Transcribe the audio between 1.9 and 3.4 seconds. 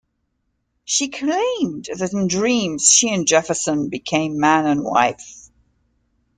that in dreams, she and